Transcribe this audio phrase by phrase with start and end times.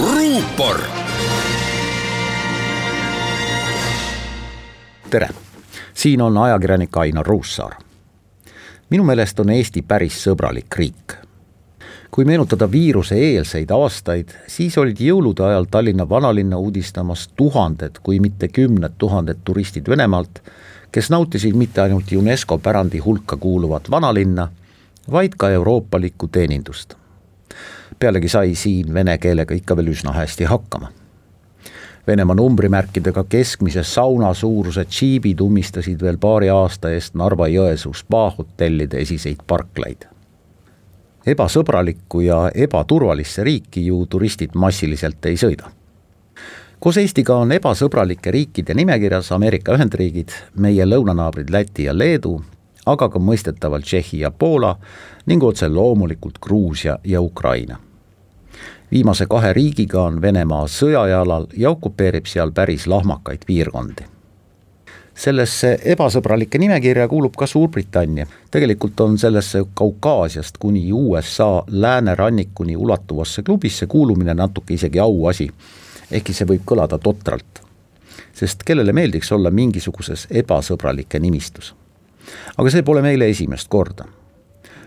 [0.00, 0.80] ruupor.
[5.10, 5.28] tere,
[5.94, 7.72] siin on ajakirjanik Ainar Ruussaar.
[8.90, 11.14] minu meelest on Eesti päris sõbralik riik.
[12.10, 18.48] kui meenutada viiruse eelseid aastaid, siis olid jõulude ajal Tallinna vanalinna uudistamas tuhanded, kui mitte
[18.48, 20.42] kümned tuhanded turistid Venemaalt,
[20.92, 24.48] kes nautisid mitte ainult UNESCO pärandi hulka kuuluvat vanalinna,
[25.10, 26.94] vaid ka euroopalikku teenindust
[27.98, 30.90] pealegi sai siin vene keelega ikka veel üsna hästi hakkama.
[32.06, 40.04] Venemaa numbrimärkidega keskmise sauna suurused džiibid ummistasid veel paari aasta eest Narva-Jõesuu spaahotellide esiseid parklaid.
[41.26, 45.70] ebasõbralikku ja ebaturvalisse riiki ju turistid massiliselt ei sõida
[46.84, 52.34] koos Eestiga on ebasõbralike riikide nimekirjas Ameerika Ühendriigid, meie lõunanaabrid Läti ja Leedu,
[52.84, 54.74] aga ka mõistetavalt Tšehhi ja Poola
[55.24, 57.80] ning otse loomulikult Gruusia ja Ukraina
[58.92, 64.04] viimase kahe riigiga on Venemaa sõjajalal ja okupeerib seal päris lahmakaid piirkondi.
[65.14, 73.86] sellesse ebasõbralike nimekirja kuulub ka Suurbritannia, tegelikult on sellesse Kaukaasiast kuni USA läänerannikuni ulatuvasse klubisse
[73.86, 75.50] kuulumine natuke isegi auasi,
[76.10, 77.62] ehkki see võib kõlada totralt.
[78.32, 81.74] sest kellele meeldiks olla mingisuguses ebasõbralike nimistus.
[82.56, 84.04] aga see pole meile esimest korda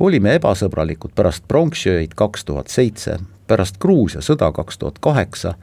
[0.00, 5.54] olime ebasõbralikud pärast pronksiöid kaks tuhat seitse, pärast Gruusia sõda kaks tuhat kaheksa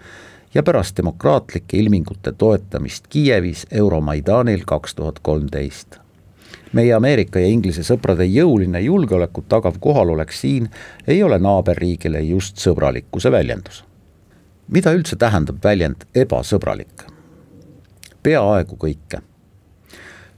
[0.53, 5.99] ja pärast demokraatlike ilmingute toetamist Kiievis Euromaidanil kaks tuhat kolmteist.
[6.73, 10.69] meie Ameerika ja Inglise sõprade jõuline julgeolekut tagav kohalolek siin
[11.07, 13.83] ei ole naaberriigile just sõbralikkuse väljendus.
[14.67, 17.15] mida üldse tähendab väljend ebasõbralik?
[18.23, 19.21] peaaegu kõike.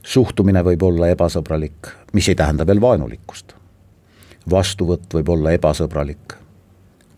[0.02, 3.54] suhtumine võib olla ebasõbralik, mis ei tähenda veel vaenulikkust.
[4.50, 6.38] Vastuvõtt võib olla ebasõbralik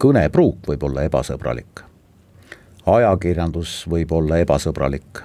[0.00, 1.84] kõnepruuk võib olla ebasõbralik.
[2.86, 5.22] ajakirjandus võib olla ebasõbralik.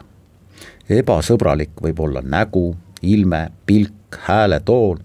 [0.89, 4.99] ebasõbralik võib olla nägu, ilme, pilk, hääletoon,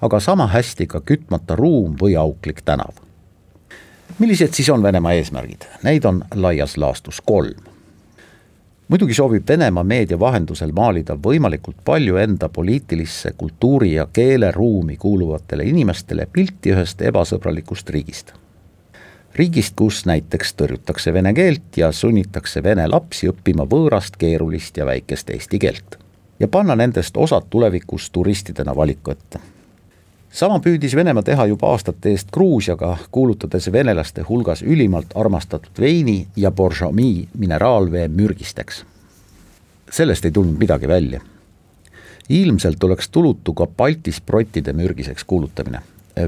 [0.00, 2.94] aga sama hästi ka kütmata ruum või auklik tänav.
[4.18, 5.64] millised siis on Venemaa eesmärgid?
[5.82, 7.71] Neid on laias laastus kolm
[8.92, 16.26] muidugi soovib Venemaa meedia vahendusel maalida võimalikult palju enda poliitilisse kultuuri ja keeleruumi kuuluvatele inimestele
[16.32, 18.34] pilti ühest ebasõbralikust riigist
[19.34, 25.30] riigist, kus näiteks tõrjutakse vene keelt ja sunnitakse vene lapsi õppima võõrast, keerulist ja väikest
[25.30, 25.96] eesti keelt.
[26.40, 29.40] ja panna nendest osad tulevikus turistidena valiku ette.
[30.32, 36.50] Sama püüdis Venemaa teha juba aastate eest Gruusiaga, kuulutades venelaste hulgas ülimalt armastatud veini ja
[36.50, 38.84] Boržomi mineraalvee mürgisteks.
[39.90, 41.20] sellest ei tulnud midagi välja.
[42.28, 45.80] ilmselt oleks tulutu ka Balti sprottide mürgiseks kuulutamine.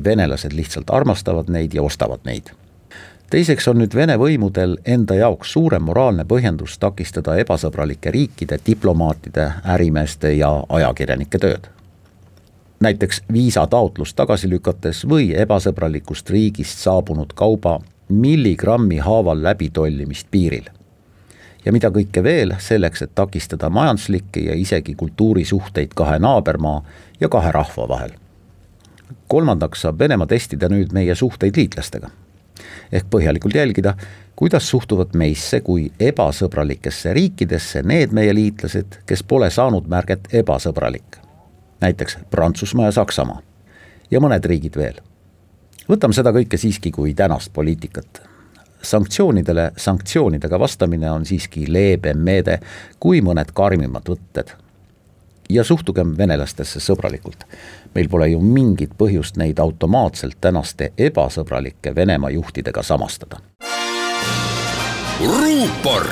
[0.04, 2.50] venelased lihtsalt armastavad neid ja ostavad neid
[3.31, 10.32] teiseks on nüüd Vene võimudel enda jaoks suurem moraalne põhjendus takistada ebasõbralike riikide diplomaatide, ärimeeste
[10.32, 11.73] ja ajakirjanike tööd.
[12.84, 17.78] Näiteks viisataotlust tagasi lükates või ebasõbralikust riigist saabunud kauba
[18.08, 20.68] milligrammi haaval läbitollimist piiril.
[21.64, 26.82] ja mida kõike veel selleks, et takistada majanduslikke ja isegi kultuurisuhteid kahe naabermaa
[27.20, 28.10] ja kahe rahva vahel.
[29.28, 32.10] kolmandaks saab Venemaa testida nüüd meie suhteid liitlastega
[32.92, 33.94] ehk põhjalikult jälgida,
[34.36, 41.23] kuidas suhtuvad meisse kui ebasõbralikesse riikidesse need meie liitlased, kes pole saanud märget ebasõbralik.
[41.84, 43.42] Näiteks Prantsusmaa ja Saksamaa
[44.10, 45.00] ja mõned riigid veel.
[45.88, 48.22] võtame seda kõike siiski kui tänast poliitikat.
[48.82, 52.60] sanktsioonidele sanktsioonidega vastamine on siiski leebem meede
[53.00, 54.54] kui mõned karmimad võtted
[55.50, 57.44] ja suhtugem venelastesse sõbralikult.
[57.94, 63.40] meil pole ju mingit põhjust neid automaatselt tänaste ebasõbralike Venemaa juhtidega samastada.
[65.20, 66.08] ruupor